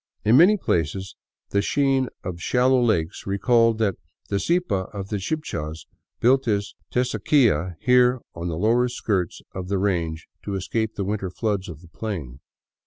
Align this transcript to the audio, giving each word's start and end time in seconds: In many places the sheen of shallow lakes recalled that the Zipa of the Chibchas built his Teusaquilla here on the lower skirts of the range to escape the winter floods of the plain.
In 0.25 0.35
many 0.35 0.57
places 0.57 1.15
the 1.51 1.61
sheen 1.61 2.09
of 2.23 2.41
shallow 2.41 2.81
lakes 2.81 3.27
recalled 3.27 3.77
that 3.77 3.97
the 4.29 4.37
Zipa 4.39 4.89
of 4.91 5.09
the 5.09 5.17
Chibchas 5.19 5.85
built 6.19 6.45
his 6.45 6.73
Teusaquilla 6.91 7.75
here 7.79 8.19
on 8.33 8.47
the 8.47 8.57
lower 8.57 8.87
skirts 8.87 9.43
of 9.53 9.67
the 9.67 9.77
range 9.77 10.27
to 10.41 10.55
escape 10.55 10.95
the 10.95 11.05
winter 11.05 11.29
floods 11.29 11.69
of 11.69 11.81
the 11.81 11.87
plain. 11.87 12.39